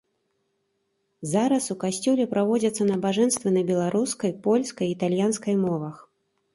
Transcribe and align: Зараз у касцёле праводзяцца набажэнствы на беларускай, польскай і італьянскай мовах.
Зараз 1.33 1.67
у 1.75 1.77
касцёле 1.83 2.27
праводзяцца 2.33 2.83
набажэнствы 2.91 3.47
на 3.61 3.67
беларускай, 3.71 4.31
польскай 4.49 4.87
і 4.95 4.99
італьянскай 4.99 5.55
мовах. 5.65 5.95